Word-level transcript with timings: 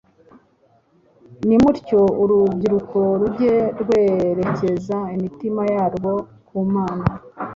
nimutyo 1.47 2.01
urubyiruko 2.21 2.97
rujye 3.19 3.53
rwerekeza 3.81 4.97
imitima 5.15 5.61
yarwo 5.73 6.13
ku 6.47 6.57
Mana. 6.73 7.05